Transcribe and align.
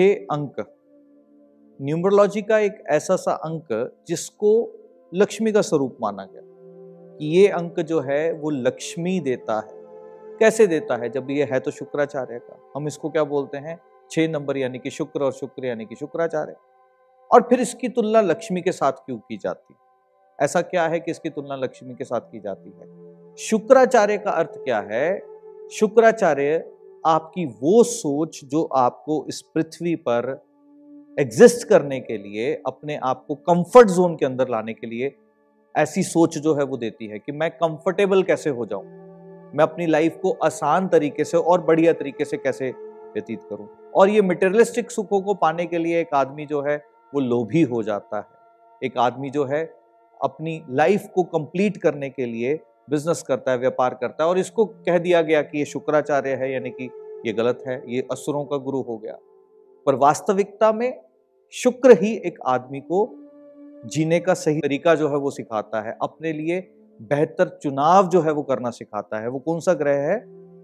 छ 0.00 0.14
अंक। 0.14 0.54
न्यूमरोलॉजी 1.82 2.42
का 2.42 2.58
एक 2.58 2.84
ऐसा 2.86 3.16
सा 3.16 3.32
अंक 3.32 3.96
जिसको 4.08 4.72
लक्ष्मी 5.14 5.52
का 5.52 5.60
स्वरूप 5.60 5.98
माना 6.02 6.24
गया 6.24 6.42
कि 7.18 7.38
ये 7.38 7.48
अंक 7.48 7.80
जो 7.80 8.00
है 8.00 8.32
वो 8.32 8.50
लक्ष्मी 8.50 9.20
देता 9.20 9.56
है। 9.56 9.82
कैसे 10.38 10.66
देता 10.66 10.96
है? 10.96 11.08
जब 11.08 11.26
ये 11.30 11.44
है 11.44 11.60
तो 11.60 11.70
शुक्राचार्य 11.70 12.38
का। 12.38 12.72
हम 12.76 12.86
इसको 12.86 13.10
क्या 13.10 13.24
बोलते 13.24 13.58
हैं? 13.58 13.80
छह 14.10 14.28
नंबर 14.28 14.56
यानी 14.56 14.78
कि 14.78 14.90
शुक्र 14.90 15.22
और 15.22 15.32
शुक्र 15.32 15.66
यानी 15.66 15.84
कि 15.84 15.94
शुक्राचार्य। 15.94 16.56
और 17.32 17.42
फिर 17.42 17.60
इसकी 17.60 17.88
तुलना 17.88 18.20
लक्ष्मी 18.20 18.62
के 18.62 18.72
साथ 18.72 18.92
क्यों 18.92 19.18
की 19.18 19.36
जाती? 19.36 19.74
ऐसा 20.40 20.62
क्या 20.62 20.86
है 20.86 21.00
कि 21.00 21.10
इसकी 21.10 21.30
तुलना 21.30 21.56
लक्ष्मी 21.56 21.94
के 21.94 22.04
साथ 22.04 22.20
की 22.20 22.40
जाती 22.40 22.70
है? 22.70 22.86
शुक्राचार्य 23.36 24.18
का 24.18 24.30
अर्थ 24.30 24.52
क्या 24.56 24.80
है? 24.90 25.22
शुक्राचार्य 25.68 26.72
आपकी 27.06 27.44
वो 27.46 27.84
सोच 27.84 28.40
जो 28.44 28.62
आपको 28.62 29.26
इस 29.28 29.42
पृथ्वी 29.42 29.94
पर 29.96 30.42
एग्जिस्ट 31.18 31.68
करने 31.68 32.00
के 32.00 32.18
लिए, 32.18 32.62
अपने 32.66 32.96
आप 32.96 33.24
को 33.28 33.34
कंफर्ट 33.34 33.88
जोन 33.88 34.16
के 34.16 34.26
अंदर 34.26 34.48
लाने 34.48 34.74
के 34.74 34.86
लिए 34.86 35.16
ऐसी 35.76 36.02
सोच 36.02 36.38
जो 36.38 36.54
है 36.54 36.64
वो 36.64 36.76
देती 36.76 37.06
है 37.06 37.18
कि 37.18 37.32
मैं 37.32 37.50
कंफर्टेबल 37.50 38.22
कैसे 38.22 38.50
हो 38.50 38.66
जाऊँ? 38.66 38.84
मैं 39.54 39.62
अपनी 39.62 39.86
लाइफ 39.86 40.18
को 40.22 40.30
आसान 40.30 40.88
तरीके 40.88 41.24
से 41.24 41.36
और 41.36 41.62
बढ़िया 41.62 41.92
तरीके 41.92 42.24
से 42.24 42.36
कैसे 42.36 42.70
व्यतीत 43.14 43.40
करूँ? 43.50 43.68
और 43.94 44.08
ये 44.08 44.22
मटेरियलिस्टिक 44.22 44.90
सुखों 44.90 45.20
को 45.20 45.34
पाने 45.34 45.66
के 45.66 45.78
लिए 45.78 46.00
एक 46.00 46.14
आदमी 46.14 46.46
जो 46.46 46.62
है, 46.62 46.84
वो 47.14 47.20
लोभी 47.20 47.62
हो 47.62 47.82
जाता 47.82 48.18
है। 48.18 48.24
एक 48.84 48.98
आदमी 48.98 49.30
जो 49.30 49.44
है, 49.44 49.74
अपनी 50.22 50.64
लाइफ 50.70 51.08
को 51.14 51.22
कंप्लीट 51.22 51.76
करने 51.76 52.10
के 52.10 52.26
लिए 52.26 52.60
बिज़नेस 52.90 53.22
करता 53.22 53.52
है, 53.52 53.58
व्यापार 53.58 53.94
करता 53.94 54.24
है 54.24 54.30
और 54.30 54.38
इसको 54.38 54.64
कह 54.64 54.98
दिया 54.98 55.22
गया 55.22 55.42
कि 55.42 55.58
ये 55.58 55.64
शुक्राचार्य 55.64 56.30
है, 56.30 56.52
यानी 56.52 56.70
कि 56.70 56.90
ये 57.26 57.32
गलत 57.32 57.62
है, 57.66 57.82
ये 57.88 58.08
असुरों 58.10 58.44
का 58.44 58.56
गुरु 58.56 58.80
हो 58.80 58.98
गया। 58.98 59.18
पर 59.86 59.94
वास्तविकता 59.94 60.72
में 60.72 61.00
शुक्र 61.52 61.90
ही 61.90 62.16
एक 62.16 62.38
आदमी 62.46 62.80
को 62.80 63.16
जीने 63.84 64.20
का 64.20 64.34
सही 64.34 64.60
तरीका 64.60 64.94
जो 64.94 65.08
है 65.08 65.16
वो 65.16 65.30
सिखाता 65.30 65.80
है। 65.80 65.98
अपने 66.02 66.32
लिए 66.32 66.74
बेहतर 67.02 67.58
चुनाव 67.62 68.08
जो 68.08 68.20
है 68.20 68.32
वो 68.32 68.42
करना 68.42 68.70
सिखाता 68.70 69.20
है। 69.20 69.28
वो 69.28 69.38
कौन 69.38 69.60
सा 69.60 69.74
ग्रह 69.74 69.96
है? 69.96 70.16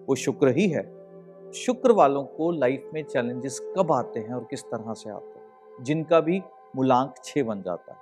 वो 0.09 0.15
शुक्र 0.15 0.49
ही 0.49 0.69
है। 0.69 1.07
शुक्र 1.53 1.93
वालों 1.93 2.25
को 2.25 2.51
लाइफ 2.51 2.91
में 2.95 3.05
चैलेंजेस 3.05 3.61
कब 3.79 3.93
आते 3.93 4.21
हैं 4.21 4.35
और 4.35 4.47
किस 4.51 4.63
तरह 4.63 4.93
से 4.93 5.11
आते 5.11 5.39
हैं? 5.39 5.85
जिनका 5.85 6.21
भी 6.21 6.43
मूलांक 6.77 7.15
छः 7.25 7.45
बन 7.45 7.63
जाता 7.63 7.93
है। 7.93 7.99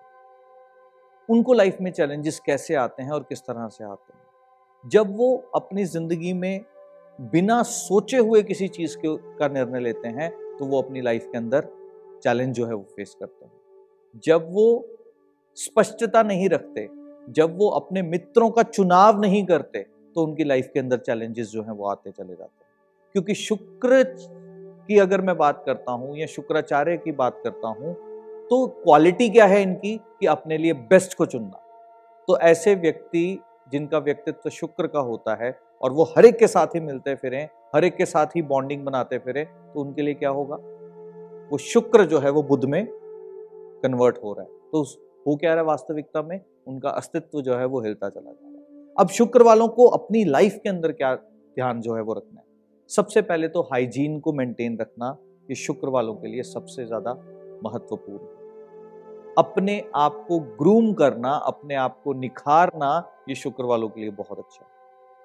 उनको 1.31 1.53
लाइफ 1.53 1.77
में 1.81 1.93
चैलेंजेस 1.93 2.41
कैसे 2.41 2.75
आते 2.75 3.03
हैं 3.03 3.11
और 3.11 3.23
किस 3.23 3.41
तरह 3.41 3.69
से 3.69 3.85
आते 3.85 4.13
हैं? 4.15 4.21
जब 4.91 5.17
वो 5.17 5.45
अपनी 5.55 5.85
ज़िंदगी 5.85 6.33
में 6.33 6.65
बिना 7.19 7.63
सोचे 7.63 8.19
हुए 8.19 8.43
किसी 8.43 8.69
चीज़ 8.69 8.97
के, 8.99 9.17
का 9.17 9.49
निर्णय 9.49 9.81
लेते 9.81 10.09
हैं 10.09 10.31
तो 10.59 10.65
वो 10.65 10.81
अपनी 10.83 11.01
लाइफ 11.01 11.29
के 11.33 11.39
अंदर 11.39 11.69
चैलेंज 12.23 12.55
जो 12.57 12.67
है 12.67 12.75
वो 12.75 12.83
फेस 12.97 13.17
करते 13.21 13.45
हैं। 13.45 13.53
जब 14.25 14.49
वो 14.53 14.67
स्पष्टता 15.57 16.23
नहीं 16.23 16.49
रखते, 16.49 16.89
जब 17.31 17.57
वो 17.59 17.69
अपने 17.71 18.03
मित्रों 18.03 18.51
का 18.51 18.63
चुनाव 18.63 19.21
नहीं 19.21 19.45
करते 19.47 19.79
तो 20.15 20.23
उनकी 20.23 20.45
लाइफ 20.45 20.71
के 20.75 20.81
अंदर 20.81 20.99
चैलेंजेस 20.99 21.47
जो 21.47 21.63
हैं 21.63 21.71
वो 21.71 21.87
आते 21.87 22.11
चले 22.11 22.35
जाते 22.35 22.65
हैं। 22.65 23.13
क्योंकि 23.15 23.35
शुक्र 23.35 24.03
की 24.89 24.99
अगर 24.99 25.21
मैं 25.21 25.37
बात 25.37 25.63
करता 25.67 25.93
हूँ, 25.93 26.17
या 26.17 26.27
शुक्राचार्य 26.27 26.97
की 26.97 27.13
बात 27.13 27.41
करता 27.45 27.69
हूँ 27.69 27.95
तो 28.49 28.67
क्वालिटी 28.67 29.29
क्या 29.29 29.47
है 29.47 29.63
इनकी? 29.63 29.97
कि 29.97 30.27
अपने 30.27 30.59
लिए 30.59 30.73
बेस्ट 30.73 31.15
को 31.15 31.27
चुनना। 31.27 31.61
तो 32.29 32.39
ऐसे 32.39 32.75
व्यक्ति 32.75 33.39
जिनका 33.73 33.99
व्यक्तित्व 33.99 34.51
शुक्र 34.51 34.87
का 34.87 35.01
होता 35.01 35.35
है 35.35 35.51
और 35.85 35.93
वो 35.93 36.05
हर 36.05 36.25
एक 36.25 36.39
के 36.39 36.47
साथ 36.47 36.67
ही 36.67 36.81
मिलते 36.81 37.15
फिरे, 37.15 37.49
हर 37.75 37.85
एक 37.85 37.97
के 37.97 38.07
साथ 38.07 38.27
ही 38.27 38.43
बॉन्डिंग 38.43 38.85
बनाते 38.85 39.19
फिरे 39.19 39.45
तो 39.45 39.81
उनके 39.81 40.03
लिए 40.03 40.15
क्या 40.15 40.31
होगा? 40.31 40.57
वो 41.51 41.59
शुक्र 41.59 42.05
जो 42.05 42.19
है, 42.19 42.31
वो 42.31 42.43
बुद्ध 42.43 42.65
में 42.65 42.87
कन्वर्ट 43.83 44.19
हो 44.25 44.33
रहा 44.33 44.43
है। 44.43 44.51
तो 44.73 44.83
हो 45.27 45.37
क्या 45.37 45.51
रहा 45.51 45.63
है 45.63 45.67
वास्तविकता 45.67 46.23
में? 46.23 46.41
उनका 46.67 46.91
अस्तित्व 46.91 47.41
जो 47.41 47.57
है, 47.57 47.65
वो 47.65 47.81
हिलता 47.81 48.09
चला 48.09 48.31
जा 48.31 48.49
रहा 48.49 48.59
है। 48.59 48.95
अब 48.99 49.09
शुक्र 49.09 49.43
वालों 49.43 49.69
को 49.69 49.87
अपनी 49.89 50.25
लाइफ 50.25 50.59
के 50.63 50.69
अंदर 50.69 50.93
क्या 50.93 51.15
ध्यान 51.15 51.81
जो 51.81 51.95
है, 51.95 52.03
वो 52.03 52.13
रखना 52.13 52.41
है। 52.41 52.47
सबसे 52.91 53.23
पहले 53.23 53.49
तो 53.49 53.63
हाइजीन 53.63 54.19
को 54.21 54.33
मेंटेन 54.33 54.79
रखना, 54.81 55.17
ये 55.49 55.55
शुक्र 55.55 55.89
वालों 55.89 56.15
के 56.15 56.29
लिए 56.29 56.43
सबसे 56.43 56.87
ज़्यादा 56.87 57.13
महत्वपूर्ण 57.65 58.19
है। 58.19 58.43
अपने 59.39 59.83
आप 59.95 60.25
को 60.29 60.39
ग्रूम 60.39 60.93
करना, 60.93 61.31
अपने 61.31 61.75
आप 61.75 62.01
को 62.05 62.13
निखारना, 62.13 63.11
ये 63.29 63.35
शुक्र 63.35 63.65
वालों 63.65 63.89
के 63.89 64.01
लिए 64.01 64.11
बहुत 64.11 64.39
अच्छा 64.39 64.65
है। 64.65 64.74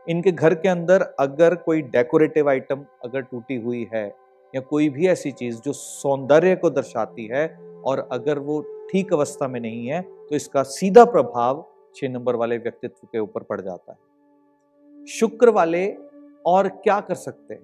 इनके 0.10 0.32
घर 0.32 0.54
के 0.54 0.70
अंदर 0.70 1.02
अगर 1.20 1.56
कोई 1.56 1.82
डेकोरेटिव 1.82 2.50
आइटम 2.50 2.86
अगर 3.06 3.22
टूटी 3.22 3.56
हुई 3.56 3.88
है 3.94 4.06
या 4.54 4.62
कोई 4.62 4.90
भी 4.90 5.08
ऐसी 5.08 5.32
चीज़ 5.32 5.62
जो 5.62 5.74
सौंदर्य 5.74 6.56
को 6.56 6.70
दर्शाती 6.70 7.26
है 7.26 7.48
और 7.86 8.08
अगर 8.12 8.40
वो 8.40 8.62
ठीक 8.92 9.14
अवस्था 9.14 9.48
में 9.48 9.60
नहीं 9.60 9.88
है 9.88 10.02
तो 10.02 10.36
इसका 10.36 10.64
सीधा 10.64 11.06
प्रभाव 11.06 11.66
छह 11.96 12.10
नंबर 12.10 12.36
वाले 12.36 12.58
व्यक्तित्व 12.58 13.08
के 13.08 13.20
ऊपर 13.20 13.44
पड़ 13.44 13.62
जाता 13.62 13.92
है। 13.92 15.06
शुक्र 15.08 15.50
वाले 15.50 15.88
और 16.46 16.68
क्या 16.68 17.00
कर 17.00 17.16
सकते 17.16 17.54
हैं? 17.54 17.62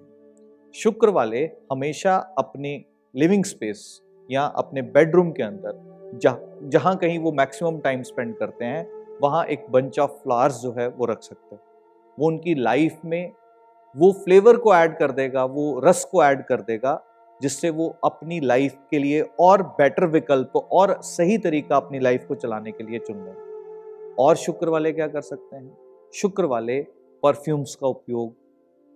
शुक्र 0.74 1.08
वाले 1.08 1.44
हमेशा 1.72 2.16
अपनी 2.38 2.84
लिविंग 3.14 3.44
स्पेस 3.44 4.02
या 4.30 4.42
अपने 4.42 4.82
बेडरूम 4.82 5.30
के 5.32 5.42
अंदर, 5.42 6.10
जहाँ 6.22 6.58
जहाँ 6.62 6.96
कहीं 6.96 7.18
वो 7.18 7.32
मैक्सिमम 7.32 7.78
टाइम 7.78 8.02
स्पेंड 8.02 8.36
करते 8.36 8.64
हैं, 8.64 8.86
वहाँ 9.22 9.44
एक 9.44 9.66
बंच 9.70 9.98
ऑफ़ 9.98 10.10
फ्लावर्स 10.10 10.60
जो 10.60 10.72
है 10.78 10.88
वो 10.88 11.06
रख 11.06 11.22
सकते 11.22 11.54
हैं। 11.54 11.62
वो 12.18 12.26
उनकी 12.26 12.54
लाइफ 12.54 13.00
में 13.04 13.32
वो 13.96 14.12
फ्लेवर 14.12 14.56
को 14.56 14.74
ऐड 14.74 14.98
कर 14.98 15.10
देगा, 15.10 15.44
वो 15.44 15.80
रस 15.84 16.04
को 16.04 16.24
ऐड 16.24 16.46
कर 16.46 16.60
देगा, 16.60 17.02
जिससे 17.42 17.70
वो 17.70 17.96
अपनी 18.04 18.40
लाइफ 18.40 18.76
के 18.90 18.98
लिए 18.98 19.24
और 19.40 19.62
बेटर 19.62 20.06
विकल्प 20.06 20.56
और 20.56 20.98
सही 21.02 21.38
तरीका 21.38 21.76
अपनी 21.76 21.98
लाइफ 21.98 22.24
को 22.24 22.34
चलाने 22.34 22.72
के 22.72 22.84
लिए 22.84 22.98
चुन 22.98 23.24
लें। 23.24 24.14
और 24.18 24.36
शुक्र 24.36 24.68
वाले 24.68 24.92
क्या 24.92 25.06
कर 25.06 25.20
सकते 25.20 25.56
हैं? 25.56 25.78
शुक्र 26.14 26.44
वाले 26.44 26.86
परफ्यूम्स 27.22 27.74
का 27.74 27.86
उपयोग, 27.86 28.34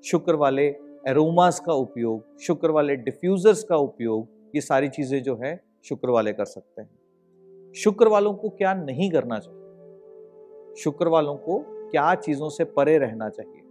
शुक्र 0.04 0.34
वाले 0.34 0.76
एरोमास 1.08 1.60
का 1.60 1.72
उपयोग, 1.72 2.38
शुक्र 2.38 2.70
वाले 2.70 2.96
डिफ्यूजर्स 2.96 3.64
का 3.64 3.76
उपयोग, 3.76 4.28
ये 4.54 4.60
सारी 4.60 4.88
चीज़ें 4.88 5.22
जो 5.22 5.36
है, 5.36 5.64
शुक्र 5.84 6.10
वाले 6.10 6.32
कर 6.32 6.44
सकते 6.44 6.82
हैं। 6.82 7.72
शुक्र 7.72 8.08
वालों 8.08 8.34
को 8.34 8.48
क्या 8.48 8.74
नहीं 8.74 9.10
करना 9.10 9.38
चाहिए? 9.38 10.74
शुक्र 10.78 11.08
वालों 11.08 11.36
को 11.36 11.79
क्या 11.90 12.14
चीज़ों 12.14 12.48
से 12.48 12.64
परे 12.64 12.98
रहना 12.98 13.28
चाहिए? 13.28 13.62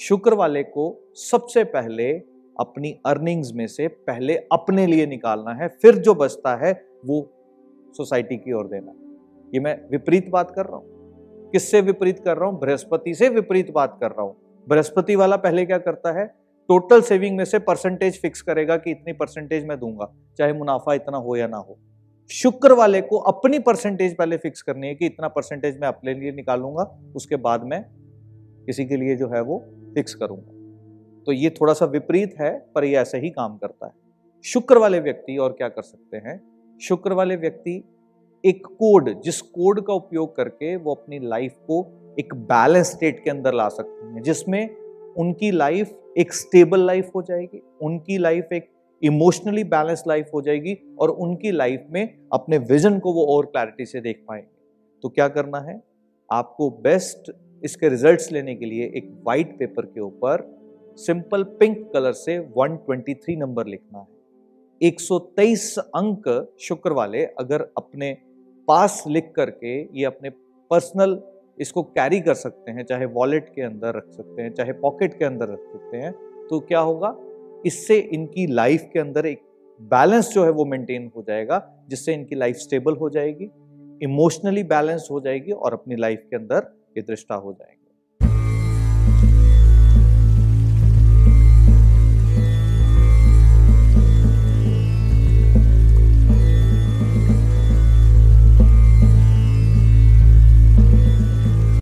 शुक्र 0.00 0.34
वाले 0.34 0.62
को 0.62 1.12
सबसे 1.14 1.64
पहले 1.64 2.12
अपनी 2.56 2.90
अर्निंग्स 3.06 3.52
में 3.54 3.66
से 3.66 3.88
पहले 3.88 4.36
अपने 4.52 4.86
लिए 4.86 5.06
निकालना 5.06 5.52
है, 5.52 5.68
फिर 5.68 5.94
जो 5.94 6.14
बचता 6.14 6.54
है 6.56 6.72
वो 7.06 7.20
सोसाइटी 7.96 8.36
की 8.36 8.52
ओर 8.52 8.66
देना 8.66 8.90
है। 8.90 8.96
ये 9.54 9.60
मैं 9.60 9.76
विपरीत 9.90 10.28
बात 10.28 10.50
कर 10.50 10.66
रहा 10.66 10.76
हूँ। 10.76 11.50
किससे 11.52 11.80
विपरीत 11.80 12.18
कर 12.18 12.36
रहा 12.36 12.48
हूँ? 12.48 12.58
बृहस्पति 12.60 13.14
से 13.14 13.28
विपरीत 13.28 13.70
बात 13.70 13.96
कर 14.00 14.10
रहा 14.10 14.22
हूँ। 14.22 14.36
बृहस्पति 14.68 15.16
वाला 15.16 15.36
पहले 15.36 15.66
क्या 15.66 15.78
करता 15.78 16.20
है? 16.20 16.26
टोटल 16.68 17.02
सेविंग 17.02 17.36
में 17.36 17.44
से 17.44 17.58
परसेंटेज 17.58 18.20
फिक्स 18.20 18.42
करेगा 18.42 18.76
कि 18.76 18.90
इतनी 18.90 19.12
परसेंटेज 19.12 19.66
मैं 19.66 19.78
दूँगा, 19.78 20.12
चाहे 20.38 20.52
मुनाफा 20.52 20.94
इतना 20.94 21.18
हो 21.18 21.36
या 21.36 21.46
ना 21.46 21.56
हो। 21.56 21.78
शुक्र 22.30 22.72
वाले 22.72 23.00
को 23.00 23.18
अपनी 23.18 23.58
परसेंटेज 23.58 24.16
पहले 24.16 24.36
फिक्स 24.36 24.62
करनी 24.62 24.86
है 24.86 24.94
कि 24.94 25.06
इतना 25.06 25.28
परसेंटेज 25.28 25.78
मैं 25.80 25.88
अपने 25.88 26.14
लिए 26.14 26.32
निकालूँगा, 26.32 26.82
उसके 27.16 27.36
बाद 27.36 27.64
मैं 27.64 27.82
किसी 28.66 28.84
के 28.84 28.96
लिए 28.96 29.16
जो 29.16 29.28
है 29.28 29.40
वो 29.42 29.58
फिक्स 29.94 30.14
करूँगा। 30.14 30.52
तो 31.26 31.32
ये 31.32 31.50
थोड़ा 31.50 31.72
सा 31.72 31.86
विपरीत 31.86 32.34
है, 32.40 32.50
पर 32.74 32.84
ये 32.84 32.96
ऐसे 32.96 33.18
ही 33.18 33.30
काम 33.30 33.56
करता 33.56 33.86
है। 33.86 33.92
शुक्र 34.44 34.78
वाले 34.78 35.00
व्यक्ति 35.00 35.36
और 35.36 35.52
क्या 35.52 35.68
कर 35.68 35.82
सकते 35.82 36.16
हैं? 36.16 36.40
शुक्र 36.80 37.12
वाले 37.12 37.36
व्यक्ति 37.36 37.82
एक 38.44 38.66
कोड 38.66 39.10
जिस 39.20 39.40
कोड 39.40 39.80
का 39.86 39.92
उपयोग 39.92 40.36
करके 40.36 40.76
वो 40.76 40.94
अपनी 40.94 41.18
लाइफ 41.18 41.54
को 41.66 41.84
एक 42.18 42.34
बैलेंस 42.34 42.90
स्टेट 42.90 43.24
के 43.24 43.30
अंदर 43.30 43.54
ला 43.54 43.68
सकते 43.68 44.06
हैं, 44.06 44.22
जिसमें 44.22 44.68
उनकी 45.14 45.50
लाइफ 45.50 45.98
एक 46.18 46.32
स्टेबल 46.32 46.86
लाइफ 46.86 47.10
हो 47.14 47.22
जाएगी, 47.22 47.62
उनकी 47.82 48.18
लाइफ 48.18 48.52
एक 48.52 48.70
इमोशनली 49.02 49.64
बैलेंस 49.64 50.02
लाइफ 50.08 50.30
हो 50.34 50.40
जाएगी 50.42 50.76
और 51.00 51.10
उनकी 51.10 51.50
लाइफ 51.50 51.86
में 51.90 52.28
अपने 52.32 52.58
विजन 52.58 52.98
को 52.98 53.12
वो 53.12 53.24
और 53.26 53.46
क्लैरिटी 53.46 53.86
से 53.86 54.00
देख 54.00 54.24
पाएँगे। 54.28 54.48
तो 55.04 55.08
क्या 55.08 55.28
करना 55.28 55.58
है? 55.60 55.80
आपको 56.30 56.70
बेस्ट 56.82 57.30
इसके 57.62 57.88
रिजल्ट्स 57.88 58.30
लेने 58.32 58.54
के 58.54 58.66
लिए 58.66 58.92
एक 58.96 59.10
वाइट 59.26 59.58
पेपर 59.58 59.86
के 59.86 60.00
ऊपर 60.00 60.46
सिंपल 60.98 61.42
पिंक 61.60 61.90
कलर 61.92 62.12
से 62.12 62.38
123 62.58 63.36
नंबर 63.36 63.66
लिखना 63.66 63.98
है। 63.98 64.06
123 64.80 65.78
अंक 65.78 66.28
शुक्र 66.60 66.92
वाले 66.92 67.24
अगर 67.24 67.62
अपने 67.76 68.12
पास 68.68 69.02
लिख 69.06 69.32
करके 69.36 69.80
ये 69.98 70.04
अपने 70.04 70.30
पर्सनल 70.70 71.20
इसको 71.60 71.82
कैरी 71.82 72.20
कर 72.20 72.34
सकते 72.34 72.70
हैं, 72.70 72.84
चाहे 72.84 73.06
वॉलेट 73.06 73.48
के 73.48 73.62
अंदर 73.62 73.96
रख 73.96 74.10
सकते 74.10 74.42
हैं, 74.42 74.52
चाहे 74.52 74.72
पॉकेट 74.72 75.18
के 75.18 75.24
अंदर 75.24 75.48
रख 75.48 75.60
सकते 75.62 75.96
हैं 75.96 76.12
तो 76.48 76.60
क्या 76.60 76.80
होगा? 76.80 77.08
इससे 77.66 77.98
इनकी 77.98 78.46
लाइफ 78.46 78.88
के 78.92 78.98
अंदर 78.98 79.26
एक 79.26 79.40
बैलेंस 79.80 80.28
जो 80.28 80.44
है 80.44 80.50
वो 80.50 80.64
मेंटेन 80.64 81.10
हो 81.16 81.22
जाएगा, 81.22 81.84
जिससे 81.88 82.14
इनकी 82.14 82.34
लाइफ 82.34 82.56
स्टेबल 82.56 82.96
हो 82.96 83.10
जाएगी 83.10 83.50
इमोशनली 84.02 84.62
बैलेंस 84.62 85.08
हो 85.10 85.20
जाएगी 85.20 85.52
और 85.52 85.72
अपनी 85.72 85.96
लाइफ 85.96 86.26
के 86.30 86.36
अंदर 86.36 86.84
ये 86.96 87.02
दृष्टा 87.02 87.34
हो 87.34 87.52
जाएँगे। 87.52 87.77